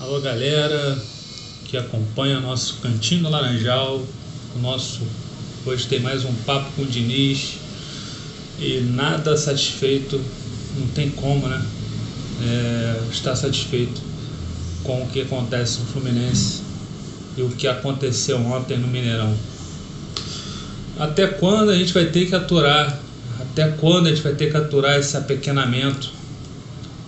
Alô 0.00 0.20
galera 0.20 0.96
que 1.64 1.76
acompanha 1.76 2.38
nosso 2.38 2.76
Cantinho 2.76 3.24
do 3.24 3.30
Laranjal, 3.30 4.00
o 4.54 4.58
nosso 4.60 5.02
hoje 5.66 5.88
tem 5.88 5.98
mais 5.98 6.24
um 6.24 6.32
papo 6.46 6.70
com 6.76 6.82
o 6.82 6.86
Diniz 6.86 7.56
e 8.60 8.78
nada 8.78 9.36
satisfeito, 9.36 10.20
não 10.78 10.86
tem 10.94 11.10
como 11.10 11.48
né? 11.48 11.60
É, 12.40 13.00
estar 13.10 13.34
satisfeito 13.34 14.00
com 14.84 15.02
o 15.02 15.08
que 15.08 15.22
acontece 15.22 15.80
no 15.80 15.86
Fluminense 15.86 16.62
e 17.36 17.42
o 17.42 17.48
que 17.48 17.66
aconteceu 17.66 18.38
ontem 18.38 18.78
no 18.78 18.86
Mineirão. 18.86 19.36
Até 20.96 21.26
quando 21.26 21.70
a 21.70 21.74
gente 21.76 21.92
vai 21.92 22.06
ter 22.06 22.26
que 22.26 22.36
aturar? 22.36 23.00
Até 23.40 23.66
quando 23.66 24.06
a 24.06 24.10
gente 24.10 24.22
vai 24.22 24.34
ter 24.34 24.48
que 24.48 24.56
aturar 24.56 24.96
esse 24.96 25.16
apequenamento? 25.16 26.17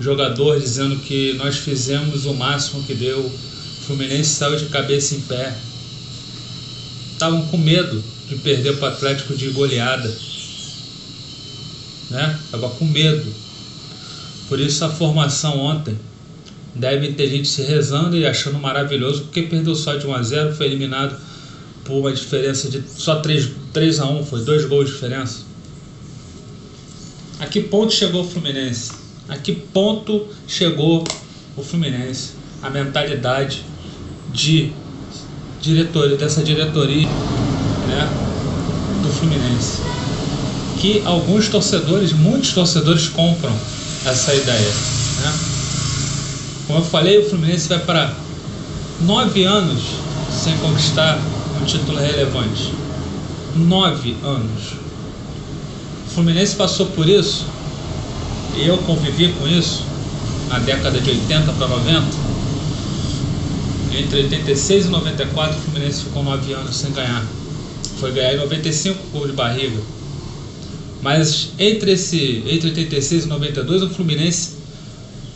Jogador 0.00 0.58
dizendo 0.58 0.96
que 0.96 1.34
nós 1.34 1.58
fizemos 1.58 2.24
o 2.24 2.32
máximo 2.32 2.82
que 2.84 2.94
deu. 2.94 3.20
O 3.20 3.84
Fluminense 3.86 4.30
saiu 4.30 4.56
de 4.56 4.66
cabeça 4.66 5.14
em 5.14 5.20
pé. 5.20 5.54
Estavam 7.12 7.46
com 7.48 7.58
medo 7.58 8.02
de 8.28 8.36
perder 8.36 8.78
para 8.78 8.88
o 8.88 8.92
Atlético 8.94 9.34
de 9.34 9.50
goleada. 9.50 10.08
Né? 12.08 12.40
Estava 12.46 12.70
com 12.70 12.86
medo. 12.86 13.30
Por 14.48 14.58
isso 14.58 14.84
a 14.84 14.88
formação 14.88 15.58
ontem. 15.58 15.96
Deve 16.74 17.12
ter 17.12 17.28
gente 17.28 17.48
se 17.48 17.62
rezando 17.62 18.16
e 18.16 18.24
achando 18.24 18.58
maravilhoso, 18.58 19.22
porque 19.22 19.42
perdeu 19.42 19.74
só 19.74 19.96
de 19.96 20.06
1 20.06 20.14
a 20.14 20.22
0 20.22 20.54
foi 20.54 20.66
eliminado 20.66 21.20
por 21.84 21.94
uma 21.94 22.12
diferença 22.12 22.70
de 22.70 22.82
só 22.88 23.16
3, 23.16 23.50
3 23.72 23.98
a 23.98 24.06
1 24.06 24.24
foi 24.24 24.44
dois 24.44 24.64
gols 24.66 24.86
de 24.86 24.92
diferença. 24.92 25.40
A 27.40 27.46
que 27.46 27.60
ponto 27.60 27.92
chegou 27.92 28.24
o 28.24 28.28
Fluminense? 28.28 28.99
A 29.30 29.36
que 29.36 29.52
ponto 29.52 30.26
chegou 30.46 31.04
o 31.56 31.62
Fluminense, 31.62 32.32
a 32.60 32.68
mentalidade 32.68 33.64
de 34.32 34.72
diretoria, 35.62 36.16
dessa 36.16 36.42
diretoria 36.42 37.06
né, 37.06 38.08
do 39.02 39.08
Fluminense. 39.08 39.78
Que 40.80 41.02
alguns 41.04 41.48
torcedores, 41.48 42.12
muitos 42.12 42.52
torcedores 42.52 43.08
compram 43.08 43.54
essa 44.04 44.34
ideia. 44.34 44.68
Né? 45.22 45.38
Como 46.66 46.80
eu 46.80 46.84
falei, 46.84 47.18
o 47.18 47.30
Fluminense 47.30 47.68
vai 47.68 47.78
para 47.78 48.16
nove 49.02 49.44
anos 49.44 49.82
sem 50.32 50.56
conquistar 50.58 51.20
um 51.60 51.64
título 51.64 51.98
relevante. 51.98 52.72
Nove 53.54 54.16
anos. 54.24 54.72
O 56.08 56.10
Fluminense 56.14 56.56
passou 56.56 56.86
por 56.86 57.08
isso 57.08 57.46
eu 58.56 58.78
convivi 58.78 59.32
com 59.32 59.46
isso 59.46 59.84
na 60.48 60.58
década 60.58 61.00
de 61.00 61.10
80 61.10 61.52
para 61.52 61.68
90. 61.68 62.30
Entre 63.96 64.20
86 64.22 64.86
e 64.86 64.88
94, 64.88 65.56
o 65.56 65.60
Fluminense 65.60 66.04
ficou 66.04 66.22
9 66.22 66.52
anos 66.52 66.76
sem 66.76 66.92
ganhar. 66.92 67.24
Foi 67.98 68.12
ganhar 68.12 68.34
em 68.34 68.38
95 68.38 68.98
gol 69.12 69.26
de 69.26 69.32
barriga. 69.32 69.78
Mas 71.02 71.50
entre, 71.58 71.92
esse, 71.92 72.42
entre 72.46 72.68
86 72.70 73.24
e 73.24 73.28
92, 73.28 73.82
o 73.82 73.90
Fluminense 73.90 74.50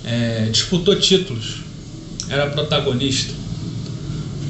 é, 0.04 0.48
disputou 0.50 0.96
títulos. 0.96 1.62
Era 2.28 2.48
protagonista. 2.48 3.32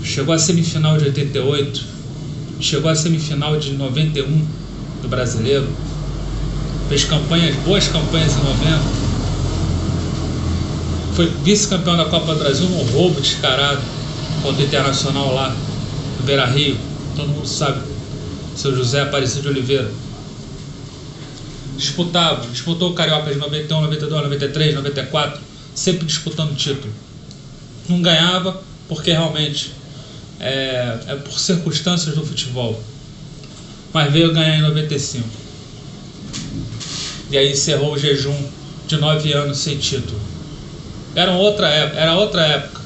Chegou 0.02 0.34
à 0.34 0.38
semifinal 0.38 0.98
de 0.98 1.04
88. 1.04 1.84
Chegou 2.60 2.90
à 2.90 2.94
semifinal 2.94 3.58
de 3.58 3.72
91 3.72 4.46
do 5.02 5.08
Brasileiro 5.08 5.66
fez 6.88 7.04
campanhas, 7.04 7.56
boas 7.56 7.88
campanhas 7.88 8.32
em 8.32 8.40
90. 8.40 8.80
Foi 11.14 11.26
vice-campeão 11.42 11.96
da 11.96 12.06
Copa 12.06 12.34
do 12.34 12.40
Brasil 12.40 12.68
num 12.68 12.82
roubo 12.92 13.20
descarado 13.20 13.80
contra 14.42 14.62
o 14.62 14.64
Internacional 14.64 15.32
lá 15.32 15.50
no 16.18 16.26
Beira 16.26 16.44
Rio. 16.46 16.76
Todo 17.16 17.28
mundo 17.28 17.46
sabe. 17.46 17.80
Seu 18.56 18.74
José 18.74 19.02
Aparecido 19.02 19.42
de 19.42 19.48
Oliveira. 19.48 19.90
Disputava, 21.76 22.46
disputou 22.48 22.90
o 22.90 22.94
Carioca 22.94 23.32
de 23.32 23.38
91, 23.38 23.80
92, 23.80 24.22
93, 24.22 24.74
94, 24.74 25.40
sempre 25.74 26.06
disputando 26.06 26.56
título. 26.56 26.92
Não 27.88 28.00
ganhava 28.00 28.62
porque 28.88 29.10
realmente 29.10 29.72
é, 30.38 30.98
é 31.06 31.14
por 31.16 31.38
circunstâncias 31.38 32.14
do 32.14 32.24
futebol. 32.24 32.80
Mas 33.92 34.12
veio 34.12 34.32
ganhar 34.32 34.56
em 34.56 34.62
95 34.62 35.43
e 37.30 37.38
aí 37.38 37.52
encerrou 37.52 37.94
o 37.94 37.98
jejum 37.98 38.36
de 38.86 38.96
nove 38.96 39.32
anos 39.32 39.58
sem 39.58 39.76
título. 39.78 40.20
Era 41.14 41.32
outra 41.32 41.68
época, 41.68 42.00
era 42.00 42.14
outra 42.14 42.42
época. 42.42 42.80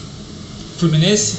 Fluminense 0.78 1.38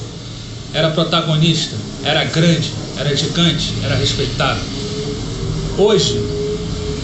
era 0.74 0.92
protagonista, 0.92 1.76
era 2.04 2.24
grande, 2.26 2.72
era 2.98 3.16
gigante, 3.16 3.74
era 3.84 3.96
respeitado. 3.96 4.59
Hoje, 5.78 6.20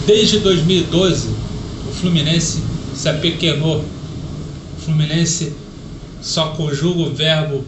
desde 0.06 0.38
2012, 0.40 1.28
o 1.88 1.92
Fluminense 1.92 2.62
se 2.94 3.08
apequenou. 3.08 3.78
O 3.78 4.80
Fluminense 4.84 5.54
só 6.20 6.48
conjuga 6.48 7.00
o 7.00 7.14
verbo 7.14 7.64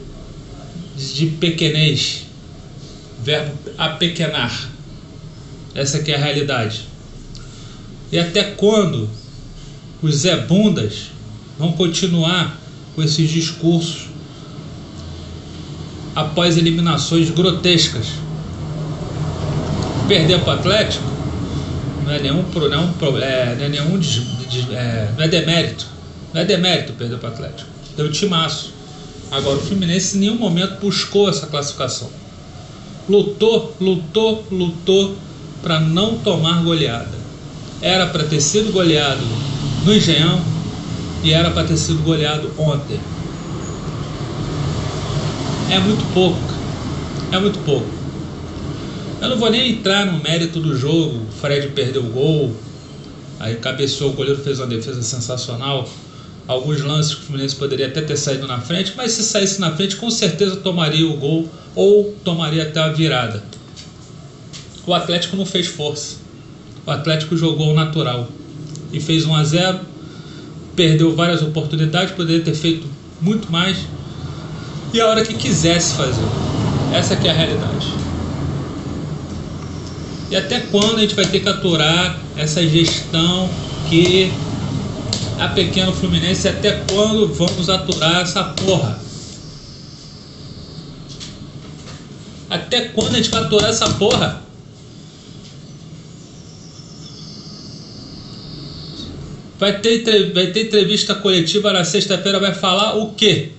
de 0.97 1.27
pequenez, 1.27 2.27
verbo 3.23 3.53
apequenar. 3.77 4.69
Essa 5.75 5.99
aqui 5.99 6.13
é 6.13 6.17
a 6.17 6.19
realidade. 6.19 6.88
E 8.11 8.19
até 8.19 8.43
quando 8.43 9.09
os 10.01 10.17
Zé 10.17 10.37
Bundas 10.37 11.11
vão 11.59 11.73
continuar 11.73 12.59
com 12.95 13.03
esses 13.03 13.31
discursos 13.31 14.07
após 16.15 16.57
eliminações 16.57 17.31
grotescas? 17.31 18.07
Perder 20.07 20.41
para 20.41 20.57
o 20.57 20.59
Atlético 20.59 21.05
não 22.05 22.13
é 22.13 22.19
nenhum, 22.21 22.43
não 22.43 22.73
é, 22.73 22.79
um, 22.79 23.19
é, 23.19 23.55
não 23.57 23.65
é 23.65 23.69
nenhum 23.69 23.99
de, 23.99 24.21
de, 24.47 24.75
é, 24.75 25.13
não 25.17 25.25
é 25.25 25.29
demérito. 25.29 25.87
Não 26.33 26.41
é 26.41 26.45
demérito 26.45 26.95
perder 26.95 27.19
para 27.19 27.29
o 27.29 27.33
Atlético. 27.33 27.69
Deu 27.95 28.11
timaço. 28.11 28.73
Agora 29.31 29.59
o 29.59 29.61
Fluminense 29.61 30.17
em 30.17 30.21
nenhum 30.21 30.37
momento 30.37 30.81
buscou 30.81 31.29
essa 31.29 31.47
classificação. 31.47 32.09
Lutou, 33.07 33.77
lutou, 33.79 34.47
lutou 34.51 35.17
para 35.63 35.81
não 35.81 36.17
tomar 36.17 36.63
goleada 36.63 37.18
era 37.81 38.07
para 38.07 38.25
ter 38.25 38.41
sido 38.41 38.73
goleado 38.73 39.25
no 39.85 39.95
Engenhão 39.95 40.43
e 41.23 41.33
era 41.33 41.51
para 41.51 41.67
ter 41.67 41.77
sido 41.77 42.03
goleado 42.03 42.51
ontem. 42.59 42.99
É 45.71 45.79
muito 45.79 46.05
pouco. 46.13 46.39
É 47.31 47.39
muito 47.39 47.59
pouco. 47.61 47.87
Eu 49.21 49.29
não 49.29 49.37
vou 49.37 49.51
nem 49.51 49.73
entrar 49.73 50.07
no 50.07 50.23
mérito 50.23 50.61
do 50.61 50.77
jogo. 50.77 51.19
O 51.29 51.41
Fred 51.41 51.69
perdeu 51.69 52.03
o 52.03 52.11
gol. 52.11 52.55
Aí 53.39 53.57
cabeceou, 53.57 54.11
o 54.11 54.13
goleiro 54.15 54.43
fez 54.43 54.59
uma 54.59 54.67
defesa 54.67 55.03
sensacional. 55.03 55.89
Alguns 56.47 56.81
lances 56.81 57.15
que 57.15 57.23
o 57.23 57.25
Fluminense 57.27 57.55
poderia 57.55 57.87
até 57.87 58.01
ter 58.01 58.17
saído 58.17 58.47
na 58.47 58.59
frente, 58.59 58.95
mas 58.97 59.13
se 59.13 59.23
saísse 59.23 59.61
na 59.61 59.77
frente, 59.77 59.97
com 59.97 60.11
certeza 60.11 60.57
tomaria 60.57 61.07
o 61.07 61.17
gol 61.17 61.49
ou 61.75 62.17
tomaria 62.25 62.63
até 62.63 62.81
a 62.81 62.89
virada. 62.89 63.43
O 64.87 64.95
Atlético 64.95 65.37
não 65.37 65.45
fez 65.45 65.67
força 65.67 66.28
o 66.89 66.91
Atlético 66.91 67.37
jogou 67.37 67.75
natural 67.75 68.27
e 68.91 68.99
fez 68.99 69.27
1 69.27 69.35
a 69.35 69.45
0 69.45 69.81
perdeu 70.75 71.15
várias 71.15 71.43
oportunidades, 71.43 72.15
poderia 72.15 72.43
ter 72.43 72.55
feito 72.55 72.87
muito 73.21 73.53
mais 73.53 73.77
e 74.95 74.99
a 74.99 75.07
hora 75.07 75.23
que 75.23 75.35
quisesse 75.35 75.95
fazer. 75.95 76.25
Essa 76.95 77.15
que 77.15 77.29
é 77.29 77.31
a 77.31 77.35
realidade. 77.35 77.93
E 80.31 80.37
até 80.37 80.61
quando 80.61 80.97
a 80.97 81.01
gente 81.01 81.15
vai 81.15 81.27
ter 81.27 81.41
que 81.41 81.49
aturar 81.49 82.19
essa 82.35 82.67
gestão 82.67 83.51
que 83.91 84.33
a 85.39 85.49
pequeno 85.49 85.93
Fluminense, 85.93 86.49
até 86.49 86.73
quando 86.91 87.29
vamos 87.35 87.69
aturar 87.69 88.23
essa 88.23 88.45
porra? 88.45 88.99
Até 92.49 92.81
quando 92.89 93.13
a 93.15 93.17
gente 93.19 93.29
vai 93.29 93.43
aturar 93.43 93.69
essa 93.69 93.91
porra? 93.91 94.48
Vai 99.59 99.81
ter, 99.81 100.33
vai 100.33 100.47
ter 100.49 100.67
entrevista 100.67 101.17
coletiva 101.17 101.73
na 101.73 101.85
sexta-feira, 101.85 102.39
vai 102.39 102.55
falar 102.55 102.97
o 102.97 103.13
quê? 103.15 103.51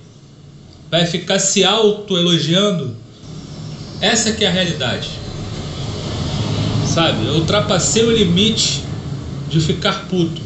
Vai 0.89 1.05
ficar 1.05 1.39
se 1.39 1.63
auto-elogiando? 1.63 2.95
Essa 3.99 4.31
que 4.31 4.45
é 4.45 4.47
a 4.47 4.51
realidade. 4.51 5.09
Sabe? 6.87 7.25
Eu 7.25 7.33
ultrapassei 7.33 8.03
o 8.03 8.11
limite 8.11 8.81
de 9.49 9.59
ficar 9.59 10.07
puto. 10.07 10.41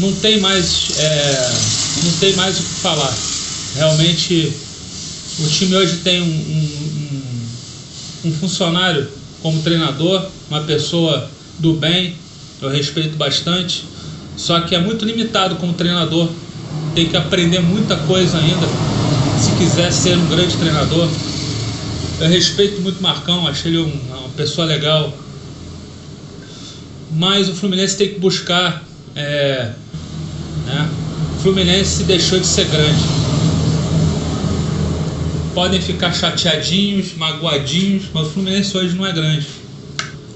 Não 0.00 0.12
tem 0.16 0.40
mais, 0.40 0.98
é, 0.98 1.52
não 2.02 2.12
tem 2.18 2.34
mais 2.34 2.58
o 2.58 2.62
que 2.62 2.80
falar. 2.80 3.16
Realmente, 3.76 4.52
o 5.38 5.48
time 5.48 5.76
hoje 5.76 5.98
tem 5.98 6.20
um, 6.20 6.26
um, 6.26 8.28
um 8.28 8.32
funcionário 8.32 9.19
como 9.42 9.60
treinador, 9.62 10.26
uma 10.48 10.60
pessoa 10.62 11.28
do 11.58 11.74
bem, 11.74 12.14
eu 12.60 12.68
respeito 12.68 13.16
bastante, 13.16 13.84
Só 14.36 14.60
que 14.60 14.74
é 14.74 14.78
muito 14.78 15.04
limitado 15.04 15.56
como 15.56 15.74
treinador. 15.74 16.28
Tem 16.94 17.06
que 17.06 17.16
aprender 17.16 17.60
muita 17.60 17.94
coisa 17.96 18.38
ainda 18.38 18.66
se 19.38 19.52
quiser 19.52 19.92
ser 19.92 20.16
um 20.16 20.26
grande 20.28 20.56
treinador. 20.56 21.08
Eu 22.20 22.28
respeito 22.28 22.80
muito 22.80 23.00
o 23.00 23.02
Marcão, 23.02 23.46
achei 23.46 23.70
ele 23.70 23.82
uma 24.08 24.28
pessoa 24.30 24.66
legal. 24.66 25.12
Mas 27.12 27.48
o 27.48 27.54
Fluminense 27.54 27.96
tem 27.96 28.08
que 28.08 28.20
buscar. 28.20 28.82
É, 29.14 29.72
né? 30.66 30.90
O 31.38 31.42
Fluminense 31.42 32.04
deixou 32.04 32.38
de 32.38 32.46
ser 32.46 32.66
grande. 32.66 33.29
Podem 35.54 35.80
ficar 35.80 36.12
chateadinhos, 36.12 37.14
magoadinhos, 37.16 38.04
mas 38.14 38.28
o 38.28 38.30
Fluminense 38.30 38.76
hoje 38.76 38.94
não 38.94 39.06
é 39.06 39.12
grande. 39.12 39.46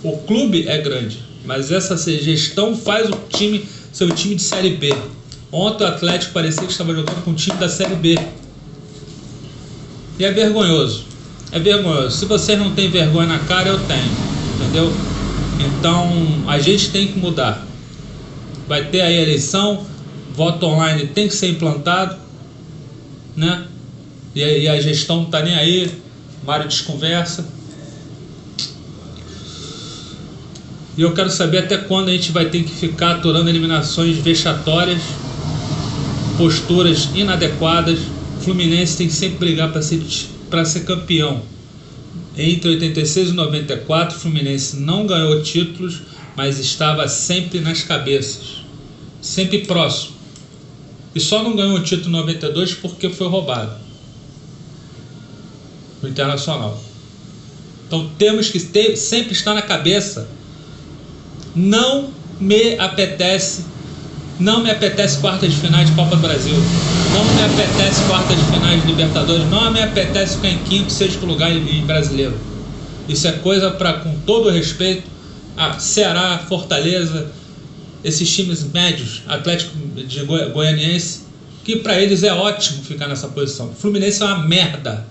O 0.03 0.19
clube 0.19 0.69
é 0.69 0.79
grande, 0.79 1.23
mas 1.45 1.71
essa 1.71 1.97
gestão 1.97 2.77
faz 2.77 3.09
o 3.09 3.19
time 3.29 3.65
ser 3.93 4.05
o 4.05 4.11
time 4.11 4.35
de 4.35 4.43
Série 4.43 4.71
B. 4.71 4.93
Ontem 5.53 5.85
o 5.85 5.87
Atlético 5.87 6.33
parecia 6.33 6.65
que 6.65 6.73
estava 6.73 6.93
jogando 6.93 7.23
com 7.23 7.31
o 7.31 7.35
time 7.35 7.57
da 7.59 7.69
Série 7.69 7.95
B. 7.95 8.19
E 10.19 10.25
é 10.25 10.33
vergonhoso. 10.33 11.05
É 11.53 11.61
vergonhoso. 11.61 12.17
Se 12.17 12.25
você 12.25 12.57
não 12.57 12.73
tem 12.75 12.91
vergonha 12.91 13.29
na 13.29 13.39
cara, 13.39 13.69
eu 13.69 13.79
tenho. 13.79 14.11
Entendeu? 14.57 14.93
Então 15.61 16.45
a 16.49 16.59
gente 16.59 16.91
tem 16.91 17.07
que 17.07 17.19
mudar. 17.19 17.65
Vai 18.67 18.87
ter 18.87 19.03
aí 19.03 19.17
a 19.17 19.23
eleição, 19.23 19.87
voto 20.35 20.67
online 20.67 21.07
tem 21.07 21.29
que 21.29 21.35
ser 21.35 21.49
implantado, 21.51 22.17
né? 23.37 23.69
E, 24.35 24.41
e 24.41 24.69
a 24.69 24.81
gestão 24.81 25.23
não 25.23 25.25
tá 25.27 25.43
nem 25.43 25.55
aí, 25.55 25.91
Mário 26.45 26.69
desconversa. 26.69 27.47
E 30.97 31.03
eu 31.03 31.13
quero 31.13 31.31
saber 31.31 31.59
até 31.59 31.77
quando 31.77 32.09
a 32.09 32.13
gente 32.13 32.33
vai 32.33 32.49
ter 32.49 32.63
que 32.63 32.73
ficar 32.73 33.17
aturando 33.17 33.49
eliminações 33.49 34.19
vexatórias, 34.19 35.01
posturas 36.37 37.09
inadequadas. 37.15 37.99
O 38.39 38.41
Fluminense 38.41 38.97
tem 38.97 39.09
que 39.09 39.13
sempre 39.13 39.39
brigar 39.39 39.73
para 39.73 39.83
ser, 39.83 40.03
ser 40.67 40.81
campeão. 40.81 41.43
Entre 42.37 42.71
86 42.71 43.31
e 43.31 43.33
94, 43.33 44.17
o 44.17 44.21
Fluminense 44.21 44.77
não 44.77 45.07
ganhou 45.07 45.43
títulos, 45.43 46.03
mas 46.37 46.59
estava 46.59 47.09
sempre 47.09 47.61
nas 47.61 47.83
cabeças, 47.83 48.65
sempre 49.21 49.65
próximo. 49.65 50.15
E 51.15 51.21
só 51.21 51.43
não 51.43 51.57
ganhou 51.57 51.77
o 51.77 51.83
título 51.83 52.09
em 52.09 52.21
92 52.21 52.75
porque 52.75 53.09
foi 53.09 53.29
roubado 53.29 53.84
no 56.05 56.11
Internacional. 56.11 56.81
Então 57.87 58.11
temos 58.17 58.49
que 58.49 58.61
ter, 58.61 58.97
sempre 58.97 59.33
estar 59.33 59.55
na 59.55 59.63
cabeça 59.63 60.29
não 61.55 62.11
me 62.41 62.79
apetece, 62.79 63.65
não 64.41 64.63
me 64.63 64.71
apetece 64.71 65.19
quarta 65.19 65.47
de 65.47 65.57
finais 65.57 65.89
de 65.89 65.95
Copa 65.95 66.17
do 66.17 66.23
Brasil, 66.23 66.57
não 67.13 67.25
me 67.25 67.43
apetece 67.45 68.03
quarta 68.09 68.35
de 68.35 68.43
finais 68.45 68.83
de 68.83 68.89
Libertadores, 68.89 69.49
não 69.49 69.71
me 69.71 69.81
apetece 69.81 70.37
ficar 70.37 70.49
em 70.49 70.59
quinto, 70.59 70.93
sexto 70.93 71.25
lugar 71.25 71.53
em 71.53 71.87
brasileiro. 71.87 72.37
Isso 73.09 73.29
é 73.29 73.33
coisa 73.33 73.71
para, 73.71 73.95
com 73.95 74.17
todo 74.27 74.51
respeito, 74.51 75.05
a 75.57 75.79
Ceará, 75.79 76.45
Fortaleza, 76.49 77.31
esses 78.03 78.29
times 78.35 78.65
médios, 78.65 79.23
Atlético 79.29 79.77
de 79.97 80.25
Goi 80.25 80.51
Goianiense, 80.51 81.21
que 81.63 81.77
para 81.77 82.01
eles 82.01 82.23
é 82.25 82.33
ótimo 82.33 82.83
ficar 82.83 83.07
nessa 83.07 83.29
posição. 83.29 83.73
Fluminense 83.73 84.21
é 84.23 84.27
uma 84.27 84.39
merda. 84.47 85.07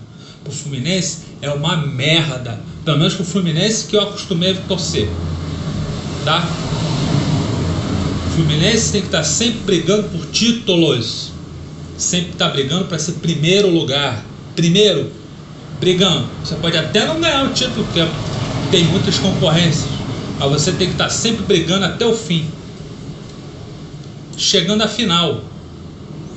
O 0.46 0.50
Fluminense 0.50 1.18
é 1.40 1.50
uma 1.50 1.76
merda. 1.76 2.60
Pelo 2.84 2.98
menos 2.98 3.18
o 3.18 3.24
Fluminense 3.24 3.86
que 3.86 3.96
eu 3.96 4.02
acostumei 4.02 4.52
a 4.52 4.56
torcer 4.68 5.08
tá? 6.24 6.48
O 8.26 8.30
Fluminense 8.36 8.90
tem 8.90 9.00
que 9.02 9.08
estar 9.08 9.18
tá 9.18 9.24
sempre 9.24 9.60
brigando 9.60 10.08
por 10.08 10.26
títulos. 10.26 11.32
Sempre 11.96 12.32
estar 12.32 12.46
tá 12.46 12.52
brigando 12.52 12.86
para 12.86 12.98
ser 12.98 13.12
primeiro 13.12 13.68
lugar. 13.68 14.24
Primeiro, 14.56 15.10
brigando. 15.78 16.26
Você 16.42 16.56
pode 16.56 16.76
até 16.76 17.06
não 17.06 17.20
ganhar 17.20 17.44
o 17.44 17.52
título, 17.52 17.84
porque 17.84 18.00
tem 18.70 18.84
muitas 18.84 19.18
concorrências. 19.18 19.88
Mas 20.38 20.50
você 20.50 20.72
tem 20.72 20.88
que 20.88 20.94
estar 20.94 21.04
tá 21.04 21.10
sempre 21.10 21.44
brigando 21.44 21.84
até 21.84 22.04
o 22.04 22.16
fim. 22.16 22.46
Chegando 24.36 24.82
à 24.82 24.88
final. 24.88 25.42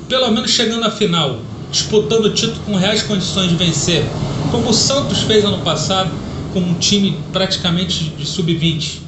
Pelo 0.07 0.29
menos 0.31 0.51
chegando 0.51 0.85
à 0.85 0.91
final. 0.91 1.41
Disputando 1.71 2.25
o 2.25 2.33
título 2.33 2.59
com 2.65 2.75
reais 2.75 3.03
condições 3.03 3.49
de 3.49 3.55
vencer. 3.55 4.05
Como 4.51 4.69
o 4.69 4.73
Santos 4.73 5.19
fez 5.19 5.43
ano 5.43 5.59
passado, 5.59 6.11
com 6.53 6.59
um 6.59 6.73
time 6.75 7.19
praticamente 7.31 8.05
de 8.17 8.25
sub-20 8.25 9.07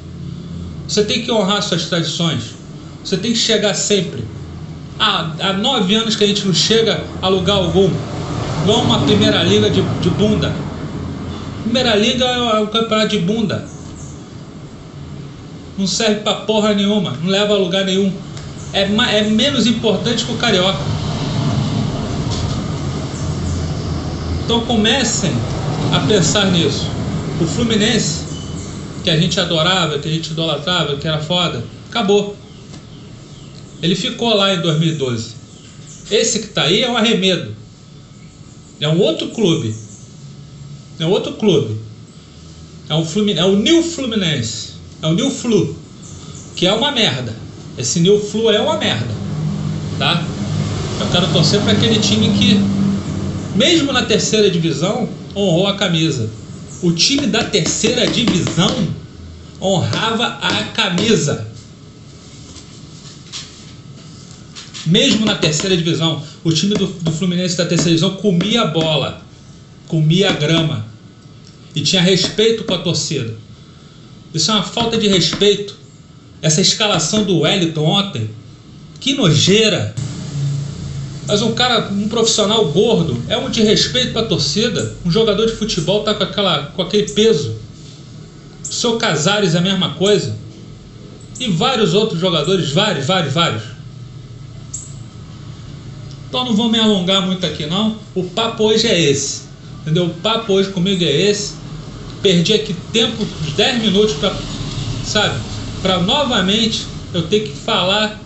você 0.90 1.04
tem 1.04 1.22
que 1.22 1.30
honrar 1.30 1.62
suas 1.62 1.84
tradições. 1.84 2.56
Você 3.04 3.16
tem 3.16 3.32
que 3.32 3.38
chegar 3.38 3.74
sempre. 3.74 4.24
Ah, 4.98 5.30
há 5.38 5.52
nove 5.52 5.94
anos 5.94 6.16
que 6.16 6.24
a 6.24 6.26
gente 6.26 6.44
não 6.44 6.52
chega 6.52 7.04
a 7.22 7.28
lugar 7.28 7.54
algum. 7.54 7.88
Vamos 8.66 8.86
uma 8.86 8.98
primeira 9.02 9.40
liga 9.44 9.70
de, 9.70 9.80
de 9.80 10.10
bunda. 10.10 10.52
Primeira 11.62 11.94
liga 11.94 12.24
é 12.24 12.58
o 12.58 12.66
campeonato 12.66 13.10
de 13.10 13.18
bunda. 13.20 13.68
Não 15.78 15.86
serve 15.86 16.22
pra 16.22 16.34
porra 16.34 16.74
nenhuma. 16.74 17.16
Não 17.22 17.30
leva 17.30 17.54
a 17.54 17.56
lugar 17.56 17.84
nenhum. 17.84 18.12
É, 18.72 18.82
é 18.82 19.22
menos 19.22 19.68
importante 19.68 20.24
que 20.24 20.32
o 20.32 20.36
carioca. 20.38 20.80
Então 24.50 24.66
comecem 24.66 25.30
a 25.92 26.00
pensar 26.08 26.50
nisso. 26.50 26.84
O 27.40 27.46
Fluminense 27.46 28.24
que 29.04 29.08
a 29.08 29.16
gente 29.16 29.38
adorava, 29.38 30.00
que 30.00 30.08
a 30.08 30.10
gente 30.10 30.32
idolatrava, 30.32 30.96
que 30.96 31.06
era 31.06 31.20
foda, 31.20 31.62
acabou. 31.88 32.36
Ele 33.80 33.94
ficou 33.94 34.34
lá 34.34 34.52
em 34.52 34.60
2012. 34.60 35.34
Esse 36.10 36.40
que 36.40 36.46
está 36.46 36.62
aí 36.62 36.82
é 36.82 36.90
um 36.90 36.96
arremedo. 36.96 37.54
É 38.80 38.88
um 38.88 38.98
outro 38.98 39.28
clube. 39.28 39.72
É 40.98 41.06
um 41.06 41.10
outro 41.10 41.34
clube. 41.34 41.78
É, 42.88 42.94
um 42.96 43.04
Fluminense, 43.04 43.46
é 43.46 43.48
o 43.48 43.54
New 43.54 43.84
Fluminense. 43.84 44.70
É 45.00 45.06
o 45.06 45.12
New 45.12 45.30
Flu. 45.30 45.76
Que 46.56 46.66
é 46.66 46.72
uma 46.72 46.90
merda. 46.90 47.36
Esse 47.78 48.00
New 48.00 48.18
Flu 48.18 48.50
é 48.50 48.60
uma 48.60 48.76
merda. 48.76 49.14
Tá? 49.96 50.26
Eu 50.98 51.06
quero 51.06 51.28
torcer 51.28 51.60
para 51.60 51.70
aquele 51.70 52.00
time 52.00 52.30
que, 52.36 52.79
mesmo 53.54 53.92
na 53.92 54.02
terceira 54.02 54.50
divisão, 54.50 55.08
honrou 55.34 55.66
a 55.66 55.76
camisa 55.76 56.28
o 56.82 56.92
time 56.92 57.26
da 57.26 57.44
terceira 57.44 58.06
divisão 58.06 58.88
honrava 59.60 60.26
a 60.40 60.64
camisa. 60.64 61.46
Mesmo 64.86 65.26
na 65.26 65.34
terceira 65.34 65.76
divisão, 65.76 66.24
o 66.42 66.50
time 66.50 66.74
do, 66.74 66.86
do 66.86 67.12
Fluminense 67.12 67.56
da 67.56 67.66
terceira 67.66 67.90
divisão 67.90 68.16
comia 68.16 68.62
a 68.62 68.66
bola, 68.66 69.22
comia 69.86 70.30
a 70.30 70.32
grama 70.32 70.86
e 71.74 71.82
tinha 71.82 72.00
respeito 72.00 72.64
com 72.64 72.72
a 72.72 72.78
torcida. 72.78 73.34
Isso 74.32 74.50
é 74.50 74.54
uma 74.54 74.62
falta 74.62 74.96
de 74.96 75.06
respeito. 75.06 75.76
Essa 76.40 76.62
escalação 76.62 77.24
do 77.24 77.40
Wellington 77.40 77.84
ontem, 77.84 78.30
que 78.98 79.12
nojeira. 79.12 79.94
Mas 81.30 81.42
um 81.42 81.52
cara, 81.52 81.88
um 81.92 82.08
profissional 82.08 82.66
gordo, 82.72 83.22
é 83.28 83.38
um 83.38 83.48
de 83.48 83.62
respeito 83.62 84.12
para 84.12 84.22
a 84.22 84.26
torcida. 84.26 84.96
Um 85.06 85.10
jogador 85.12 85.46
de 85.46 85.52
futebol 85.52 86.02
tá 86.02 86.12
com, 86.12 86.24
aquela, 86.24 86.66
com 86.74 86.82
aquele 86.82 87.08
peso. 87.08 87.54
O 88.68 88.72
seu 88.72 88.96
Casares 88.96 89.54
é 89.54 89.58
a 89.58 89.60
mesma 89.60 89.90
coisa. 89.90 90.36
E 91.38 91.48
vários 91.48 91.94
outros 91.94 92.18
jogadores, 92.18 92.72
vários, 92.72 93.06
vários, 93.06 93.32
vários. 93.32 93.62
Então 96.28 96.44
não 96.44 96.56
vou 96.56 96.68
me 96.68 96.80
alongar 96.80 97.24
muito 97.24 97.46
aqui 97.46 97.64
não. 97.64 97.96
O 98.12 98.24
papo 98.24 98.64
hoje 98.64 98.88
é 98.88 99.00
esse. 99.00 99.42
Entendeu? 99.82 100.06
O 100.06 100.14
papo 100.14 100.52
hoje 100.54 100.70
comigo 100.70 101.04
é 101.04 101.30
esse. 101.30 101.54
Perdi 102.20 102.54
aqui 102.54 102.74
tempo, 102.92 103.24
10 103.56 103.82
minutos 103.82 104.16
para, 104.16 104.34
sabe, 105.04 105.38
para 105.80 106.00
novamente 106.00 106.86
eu 107.14 107.22
ter 107.22 107.40
que 107.40 107.52
falar 107.56 108.20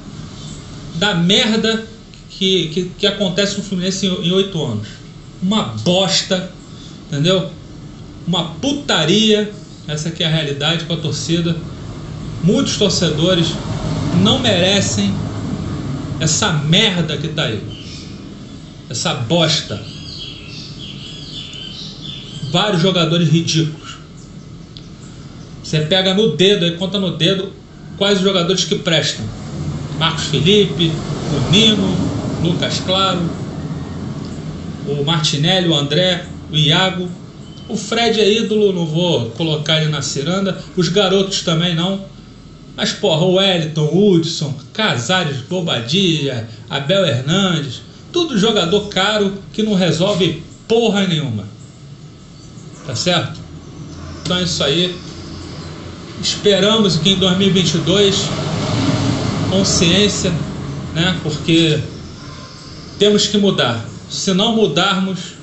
da 0.95 1.15
merda 1.15 1.93
que, 2.39 2.69
que, 2.69 2.91
que 2.99 3.07
acontece 3.07 3.57
no 3.57 3.63
Fluminense 3.63 4.07
em 4.07 4.33
oito 4.33 4.63
anos. 4.65 4.89
Uma 5.43 5.75
bosta, 5.85 6.51
entendeu? 7.07 7.51
Uma 8.27 8.51
putaria. 8.55 9.53
Essa 9.87 10.09
aqui 10.09 10.23
é 10.23 10.27
a 10.27 10.31
realidade 10.31 10.85
com 10.85 10.95
a 10.95 10.97
torcida. 10.97 11.57
Muitos 12.43 12.77
torcedores 12.77 13.49
não 14.23 14.39
merecem 14.39 15.15
essa 16.21 16.53
merda 16.53 17.17
que 17.17 17.29
tá 17.29 17.45
aí. 17.45 17.61
Essa 18.89 19.15
bosta. 19.15 19.81
Vários 22.51 22.83
jogadores 22.83 23.29
ridículos. 23.29 23.97
Você 25.63 25.81
pega 25.81 26.15
no 26.15 26.37
dedo, 26.37 26.65
aí 26.65 26.77
conta 26.77 26.99
no 26.99 27.17
dedo 27.17 27.53
quais 27.97 28.19
os 28.19 28.25
jogadores 28.25 28.65
que 28.65 28.77
prestam. 28.77 29.25
Marcos 29.99 30.25
Felipe, 30.25 30.93
o 31.33 31.51
Nino, 31.51 32.14
Lucas 32.45 32.81
Claro, 32.81 33.21
o 34.87 35.03
Martinelli, 35.03 35.69
o 35.69 35.75
André, 35.75 36.27
o 36.53 36.57
Iago. 36.57 37.09
O 37.67 37.77
Fred 37.77 38.21
é 38.21 38.31
ídolo, 38.31 38.75
não 38.75 38.85
vou 38.85 39.31
colocar 39.31 39.81
ele 39.81 39.91
na 39.91 40.03
ciranda. 40.03 40.59
Os 40.77 40.91
garotos 40.91 41.41
também 41.41 41.75
não. 41.75 42.05
Mas, 42.77 42.93
porra, 42.93 43.25
o 43.25 43.35
Wellington, 43.35 43.89
Hudson, 43.91 44.55
Casares, 44.75 45.39
Bobadilha, 45.49 46.47
Abel 46.69 47.07
Hernandes, 47.07 47.81
tudo 48.13 48.37
jogador 48.37 48.89
caro 48.89 49.33
que 49.53 49.63
não 49.63 49.75
resolve 49.75 50.43
porra 50.69 51.07
nenhuma. 51.07 51.47
Tá 52.87 52.95
certo? 52.95 53.41
Então 54.23 54.37
é 54.37 54.43
isso 54.43 54.63
aí. 54.63 54.95
Esperamos 56.21 56.99
que 56.99 57.11
em 57.11 57.17
2022 57.17 58.29
consciência, 59.51 60.33
né? 60.95 61.19
Porque 61.23 61.81
temos 62.99 63.27
que 63.27 63.39
mudar. 63.39 63.85
Se 64.09 64.33
não 64.33 64.55
mudarmos, 64.55 65.35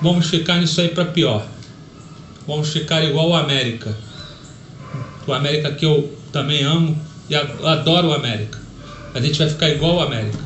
vamos 0.00 0.26
ficar 0.26 0.58
nisso 0.58 0.80
aí 0.80 0.88
para 0.88 1.04
pior. 1.06 1.46
Vamos 2.46 2.70
ficar 2.70 3.02
igual 3.04 3.30
o 3.30 3.34
América. 3.34 3.96
O 5.26 5.32
América 5.32 5.72
que 5.72 5.84
eu 5.84 6.16
também 6.32 6.64
amo 6.64 6.98
e 7.28 7.34
adoro 7.34 8.08
o 8.08 8.12
América. 8.12 8.58
A 9.14 9.20
gente 9.20 9.38
vai 9.38 9.48
ficar 9.48 9.68
igual 9.68 9.96
o 9.96 10.00
América. 10.00 10.38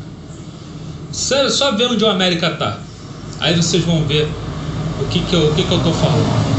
Só, 1.13 1.49
só 1.49 1.73
ver 1.73 1.87
onde 1.87 2.05
o 2.05 2.09
América 2.09 2.51
tá. 2.51 2.81
Aí 3.41 3.55
vocês 3.55 3.85
vão 3.85 4.05
ver 4.05 4.29
o 5.01 5.05
que, 5.09 5.21
que, 5.21 5.35
eu, 5.35 5.51
o 5.51 5.55
que, 5.55 5.63
que 5.63 5.73
eu 5.73 5.83
tô 5.83 5.93
falando. 5.93 6.57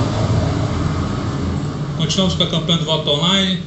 Continuamos 1.98 2.36
com 2.36 2.44
a 2.44 2.48
campanha 2.48 2.80
do 2.80 2.86
voto 2.86 3.10
online. 3.10 3.62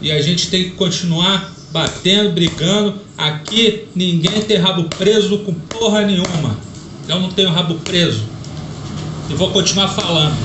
E 0.00 0.10
a 0.10 0.20
gente 0.20 0.50
tem 0.50 0.64
que 0.64 0.70
continuar 0.70 1.52
batendo, 1.72 2.32
brigando. 2.32 2.94
Aqui 3.16 3.88
ninguém 3.94 4.42
tem 4.42 4.58
rabo 4.58 4.84
preso 4.84 5.38
com 5.38 5.54
porra 5.54 6.02
nenhuma. 6.02 6.56
Eu 7.08 7.18
não 7.18 7.30
tenho 7.30 7.50
rabo 7.50 7.74
preso. 7.76 8.24
E 9.28 9.34
vou 9.34 9.50
continuar 9.50 9.88
falando. 9.88 10.36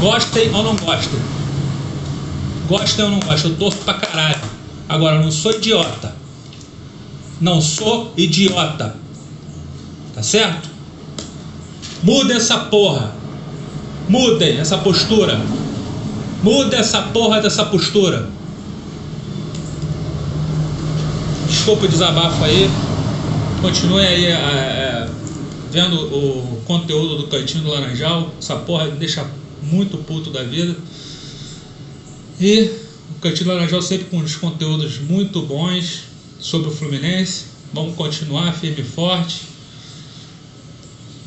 Gostem 0.00 0.54
ou 0.54 0.62
não 0.62 0.76
gostem. 0.76 1.20
Gostem 2.68 3.04
ou 3.04 3.10
não 3.10 3.20
gostem. 3.20 3.50
Eu 3.50 3.56
torço 3.56 3.78
pra 3.78 3.94
caralho. 3.94 4.40
Agora, 4.88 5.16
eu 5.16 5.22
não 5.22 5.32
sou 5.32 5.52
idiota. 5.52 6.14
Não 7.40 7.60
sou 7.60 8.12
idiota. 8.16 8.96
Tá 10.14 10.22
certo? 10.22 10.68
Muda 12.02 12.34
essa 12.34 12.58
porra. 12.58 13.14
Mudem 14.08 14.58
essa 14.58 14.78
postura. 14.78 15.40
Muda 16.42 16.76
essa 16.76 17.02
porra 17.02 17.40
dessa 17.40 17.64
postura. 17.64 18.28
Desculpa 21.62 21.84
o 21.84 21.88
desabafo 21.88 22.44
aí. 22.44 22.68
Continue 23.60 24.04
aí 24.04 24.24
é, 24.24 24.32
é, 24.32 25.08
vendo 25.70 25.94
o 26.12 26.60
conteúdo 26.66 27.18
do 27.18 27.28
Cantinho 27.28 27.62
do 27.62 27.70
Laranjal. 27.70 28.34
Essa 28.36 28.56
porra 28.56 28.86
me 28.86 28.96
deixa 28.96 29.24
muito 29.62 29.96
puto 29.98 30.28
da 30.28 30.42
vida. 30.42 30.74
E 32.40 32.68
o 33.16 33.20
Cantinho 33.20 33.44
do 33.44 33.52
Laranjal 33.54 33.80
sempre 33.80 34.06
com 34.06 34.16
uns 34.16 34.34
conteúdos 34.34 34.98
muito 34.98 35.40
bons 35.42 36.00
sobre 36.40 36.68
o 36.68 36.72
Fluminense. 36.72 37.44
Vamos 37.72 37.94
continuar 37.94 38.52
firme 38.54 38.80
e 38.80 38.84
forte. 38.84 39.42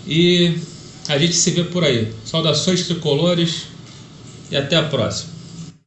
E 0.05 0.59
a 1.07 1.17
gente 1.17 1.33
se 1.33 1.51
vê 1.51 1.63
por 1.63 1.81
aí. 1.81 2.11
Saudações 2.25 2.85
tricolores 2.85 3.67
e 4.51 4.57
até 4.57 4.75
a 4.75 4.83
próxima. 4.83 5.34